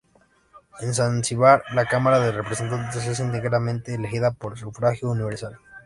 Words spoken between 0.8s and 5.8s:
Zanzibar la Cámara de Representantes es íntegramente elegida por sufragio universal.